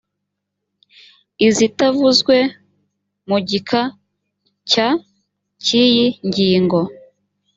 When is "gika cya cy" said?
3.49-5.69